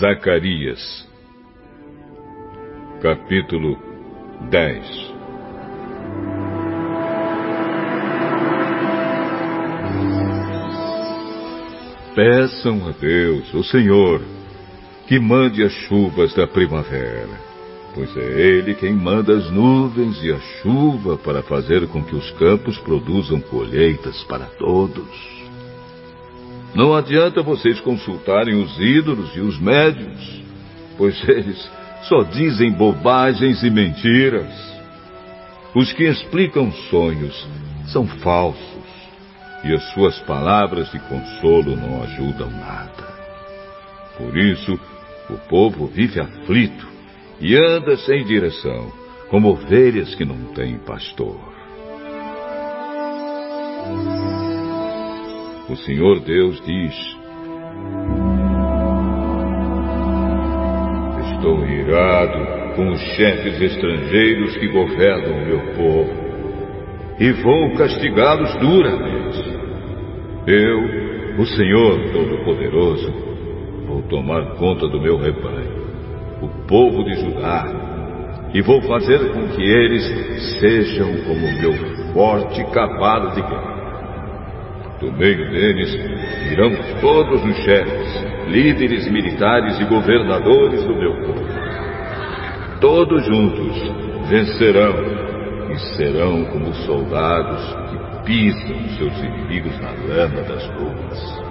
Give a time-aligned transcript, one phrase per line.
[0.00, 1.06] Zacarias,
[3.02, 3.78] capítulo
[4.48, 5.12] 10
[12.14, 14.22] Peçam a Deus, o Senhor,
[15.06, 17.38] que mande as chuvas da primavera,
[17.94, 22.30] pois é Ele quem manda as nuvens e a chuva para fazer com que os
[22.38, 25.39] campos produzam colheitas para todos.
[26.74, 30.42] Não adianta vocês consultarem os ídolos e os médios,
[30.96, 31.70] pois eles
[32.02, 34.52] só dizem bobagens e mentiras.
[35.74, 37.46] Os que explicam sonhos
[37.86, 38.70] são falsos
[39.64, 43.10] e as suas palavras de consolo não ajudam nada.
[44.16, 44.78] Por isso,
[45.28, 46.88] o povo vive aflito
[47.40, 48.92] e anda sem direção,
[49.28, 51.59] como ovelhas que não têm pastor.
[55.70, 56.94] O Senhor Deus diz:
[61.32, 66.10] Estou irado com os chefes estrangeiros que governam o meu povo
[67.20, 69.60] e vou castigá-los duramente.
[70.48, 73.12] Eu, o Senhor Todo-Poderoso,
[73.86, 75.84] vou tomar conta do meu rebanho,
[76.42, 82.64] o povo de Judá, e vou fazer com que eles sejam como o meu forte
[82.72, 83.79] cavalo de guerra.
[85.00, 85.94] Do meio deles
[86.52, 86.70] irão
[87.00, 91.42] todos os chefes, líderes militares e governadores do meu povo.
[92.82, 93.76] Todos juntos
[94.28, 94.94] vencerão
[95.70, 101.42] e serão como soldados que pisam seus inimigos na lama das ruas.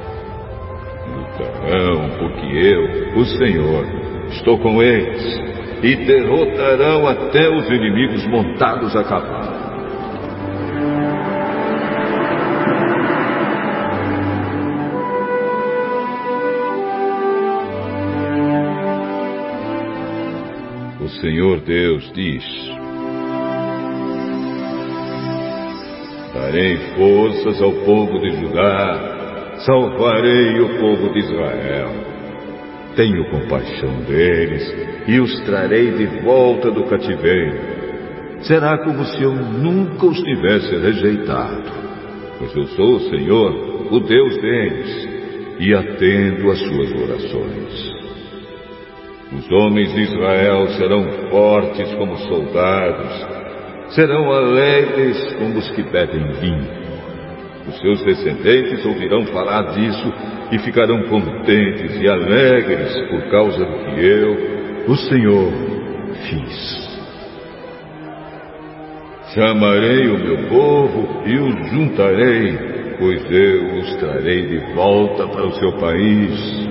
[1.08, 3.84] Lutarão porque eu, o Senhor,
[4.30, 5.24] estou com eles
[5.82, 9.69] e derrotarão até os inimigos montados a cavalo.
[21.10, 22.44] Senhor Deus diz:
[26.34, 31.90] Darei forças ao povo de Judá, salvarei o povo de Israel.
[32.96, 34.76] Tenho compaixão deles
[35.08, 37.80] e os trarei de volta do cativeiro.
[38.42, 41.72] Será como se eu nunca os tivesse rejeitado,
[42.38, 45.10] pois eu sou o Senhor, o Deus deles,
[45.60, 47.99] e atendo às suas orações.
[49.32, 53.28] Os homens de Israel serão fortes como soldados,
[53.90, 56.68] serão alegres como os que bebem vinho.
[57.68, 60.14] Os seus descendentes ouvirão falar disso
[60.52, 64.38] e ficarão contentes e alegres por causa do que eu,
[64.88, 65.52] o Senhor,
[66.28, 66.90] fiz.
[69.36, 72.58] Chamarei o meu povo e os juntarei,
[72.98, 76.69] pois eu os trarei de volta para o seu país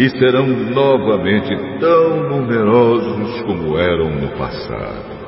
[0.00, 5.20] e serão novamente tão numerosos como eram no passado.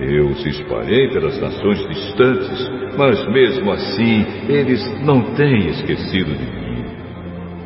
[0.00, 2.68] Eu os espalhei pelas nações distantes,
[2.98, 6.84] mas mesmo assim eles não têm esquecido de mim.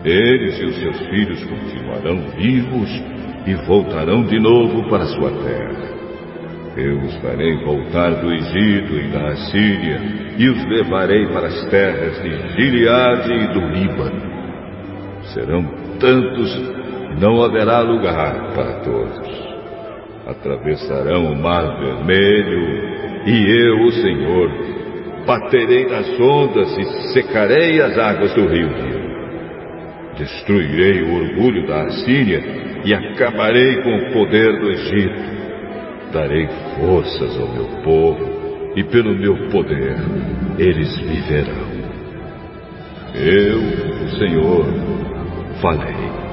[0.05, 3.03] Eles e os seus filhos continuarão vivos
[3.47, 5.97] e voltarão de novo para sua terra.
[6.77, 10.03] Eu os farei voltar do Egito e da Assíria
[10.37, 14.37] e os levarei para as terras de Gileade e do Líbano.
[15.33, 16.77] Serão tantos,
[17.21, 19.47] não haverá lugar para todos.
[20.27, 22.97] Atravessarão o mar vermelho,
[23.27, 24.51] e eu, o Senhor,
[25.27, 29.07] baterei nas ondas e secarei as águas do rio Nilo.
[30.19, 32.43] Destruirei o orgulho da Assíria
[32.85, 35.37] e acabarei com o poder do Egito.
[36.13, 39.97] Darei forças ao meu povo, e pelo meu poder
[40.59, 41.67] eles viverão.
[43.15, 43.59] Eu,
[44.05, 44.67] o Senhor,
[45.61, 46.26] 范雷